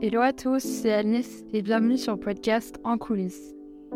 Hello 0.00 0.20
à 0.20 0.32
tous, 0.32 0.60
c'est 0.60 0.92
Alice 0.92 1.44
et 1.52 1.60
bienvenue 1.60 1.98
sur 1.98 2.12
le 2.12 2.20
podcast 2.20 2.78
En 2.84 2.98
coulisses. 2.98 3.52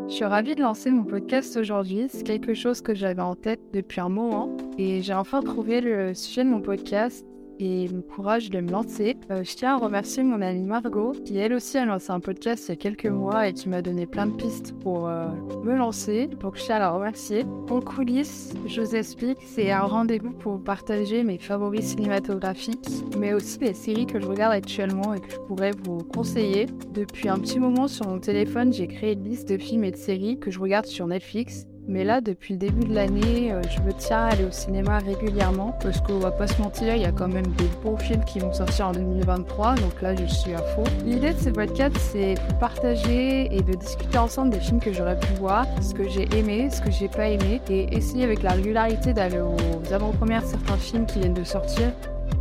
Je 0.08 0.14
suis 0.14 0.24
ravie 0.24 0.56
de 0.56 0.60
lancer 0.60 0.90
mon 0.90 1.04
podcast 1.04 1.56
aujourd'hui. 1.56 2.06
C'est 2.08 2.24
quelque 2.24 2.54
chose 2.54 2.80
que 2.80 2.92
j'avais 2.92 3.22
en 3.22 3.36
tête 3.36 3.60
depuis 3.72 4.00
un 4.00 4.08
moment 4.08 4.56
et 4.78 5.00
j'ai 5.00 5.14
enfin 5.14 5.42
trouvé 5.42 5.80
le 5.80 6.12
sujet 6.12 6.42
de 6.42 6.48
mon 6.48 6.60
podcast 6.60 7.24
et 7.58 7.88
le 7.88 8.02
courage 8.02 8.50
de 8.50 8.60
me 8.60 8.70
lancer. 8.70 9.16
Euh, 9.30 9.44
je 9.44 9.54
tiens 9.54 9.74
à 9.74 9.78
remercier 9.78 10.22
mon 10.22 10.40
amie 10.40 10.64
Margot, 10.64 11.12
qui 11.24 11.38
elle 11.38 11.52
aussi 11.52 11.78
a 11.78 11.84
lancé 11.84 12.10
un 12.10 12.20
podcast 12.20 12.66
il 12.68 12.70
y 12.70 12.72
a 12.72 12.76
quelques 12.76 13.06
mois 13.06 13.48
et 13.48 13.52
qui 13.52 13.68
m'a 13.68 13.82
donné 13.82 14.06
plein 14.06 14.26
de 14.26 14.32
pistes 14.32 14.72
pour 14.80 15.08
euh, 15.08 15.28
me 15.64 15.74
lancer. 15.76 16.28
Donc 16.40 16.56
je 16.56 16.62
tiens 16.62 16.76
à 16.76 16.80
la 16.80 16.90
remercier. 16.90 17.44
En 17.70 17.80
coulisses, 17.80 18.54
je 18.66 18.80
vous 18.80 18.94
explique, 18.94 19.38
c'est 19.44 19.70
un 19.70 19.82
rendez-vous 19.82 20.32
pour 20.32 20.62
partager 20.62 21.22
mes 21.24 21.38
favoris 21.38 21.84
cinématographiques, 21.84 22.88
mais 23.18 23.32
aussi 23.32 23.58
les 23.60 23.74
séries 23.74 24.06
que 24.06 24.20
je 24.20 24.26
regarde 24.26 24.52
actuellement 24.52 25.14
et 25.14 25.20
que 25.20 25.30
je 25.30 25.38
pourrais 25.38 25.72
vous 25.84 25.98
conseiller. 25.98 26.66
Depuis 26.92 27.28
un 27.28 27.38
petit 27.38 27.58
moment 27.58 27.88
sur 27.88 28.06
mon 28.06 28.18
téléphone, 28.18 28.72
j'ai 28.72 28.86
créé 28.86 29.12
une 29.12 29.24
liste 29.24 29.48
de 29.48 29.58
films 29.58 29.84
et 29.84 29.90
de 29.90 29.96
séries 29.96 30.38
que 30.38 30.50
je 30.50 30.58
regarde 30.58 30.86
sur 30.86 31.06
Netflix 31.06 31.66
mais 31.88 32.04
là, 32.04 32.20
depuis 32.20 32.54
le 32.54 32.58
début 32.58 32.86
de 32.86 32.94
l'année, 32.94 33.52
euh, 33.52 33.60
je 33.68 33.80
me 33.80 33.92
tiens 33.92 34.18
à 34.18 34.32
aller 34.32 34.44
au 34.44 34.50
cinéma 34.50 34.98
régulièrement 34.98 35.76
parce 35.82 36.00
qu'on 36.00 36.18
va 36.18 36.30
pas 36.30 36.46
se 36.46 36.60
mentir, 36.60 36.94
il 36.94 37.02
y 37.02 37.04
a 37.04 37.12
quand 37.12 37.28
même 37.28 37.46
des 37.46 37.68
beaux 37.82 37.96
films 37.96 38.24
qui 38.24 38.38
vont 38.38 38.52
sortir 38.52 38.88
en 38.88 38.92
2023, 38.92 39.74
donc 39.76 40.00
là, 40.00 40.14
je 40.14 40.26
suis 40.26 40.54
à 40.54 40.62
fond. 40.62 40.84
L'idée 41.04 41.32
de 41.32 41.38
ce 41.38 41.50
podcast, 41.50 41.96
c'est 41.98 42.34
de 42.34 42.54
partager 42.60 43.54
et 43.54 43.62
de 43.62 43.74
discuter 43.74 44.18
ensemble 44.18 44.50
des 44.50 44.60
films 44.60 44.80
que 44.80 44.92
j'aurais 44.92 45.18
pu 45.18 45.32
voir, 45.34 45.66
ce 45.80 45.92
que 45.92 46.08
j'ai 46.08 46.28
aimé, 46.36 46.70
ce 46.70 46.80
que 46.80 46.90
j'ai 46.90 47.08
pas 47.08 47.28
aimé, 47.28 47.60
et 47.68 47.94
essayer 47.94 48.24
avec 48.24 48.42
la 48.42 48.52
régularité 48.52 49.12
d'aller 49.12 49.40
aux 49.40 49.92
avant-premières 49.92 50.44
certains 50.44 50.76
films 50.76 51.06
qui 51.06 51.18
viennent 51.18 51.34
de 51.34 51.44
sortir 51.44 51.92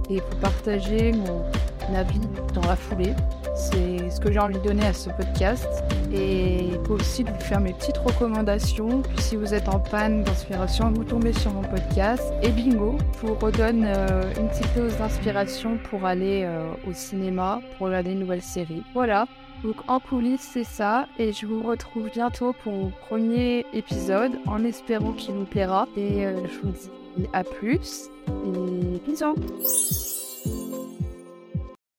et 0.09 0.17
pour 0.17 0.39
partager 0.39 1.13
mon 1.13 1.95
avis 1.95 2.21
dans 2.53 2.61
la 2.61 2.75
foulée. 2.75 3.13
C'est 3.55 4.09
ce 4.09 4.19
que 4.19 4.31
j'ai 4.31 4.39
envie 4.39 4.59
de 4.59 4.63
donner 4.63 4.85
à 4.85 4.94
ce 4.94 5.09
podcast. 5.09 5.67
Et 6.13 6.71
aussi 6.91 7.23
de 7.23 7.30
vous 7.30 7.39
faire 7.39 7.59
mes 7.59 7.73
petites 7.73 7.97
recommandations. 7.97 9.02
Puis 9.02 9.21
si 9.21 9.35
vous 9.35 9.53
êtes 9.53 9.69
en 9.69 9.80
panne 9.80 10.23
d'inspiration, 10.23 10.91
vous 10.91 11.03
tombez 11.03 11.33
sur 11.33 11.52
mon 11.53 11.63
podcast. 11.63 12.33
Et 12.44 12.49
bingo, 12.49 12.97
je 13.16 13.27
vous 13.27 13.35
redonne 13.35 13.85
euh, 13.85 14.33
une 14.38 14.49
petite 14.49 14.75
dose 14.75 14.95
d'inspiration 14.97 15.77
pour 15.89 16.05
aller 16.05 16.44
euh, 16.45 16.72
au 16.88 16.94
cinéma, 16.94 17.61
pour 17.77 17.88
regarder 17.88 18.11
une 18.11 18.19
nouvelle 18.19 18.41
série. 18.41 18.83
Voilà. 18.94 19.27
Donc 19.63 19.75
en 19.88 19.99
coulisses, 19.99 20.49
c'est 20.53 20.63
ça. 20.63 21.07
Et 21.17 21.31
je 21.33 21.45
vous 21.45 21.61
retrouve 21.63 22.09
bientôt 22.09 22.53
pour 22.63 22.73
mon 22.73 22.91
premier 23.07 23.66
épisode, 23.73 24.33
en 24.47 24.63
espérant 24.63 25.13
qu'il 25.13 25.35
vous 25.35 25.45
plaira. 25.45 25.88
Et 25.95 26.25
euh, 26.25 26.39
je 26.47 26.67
vous 26.67 26.73
dis 27.17 27.27
à 27.33 27.44
plus. 27.44 28.09
Et 28.27 28.99
bisous 29.07 29.35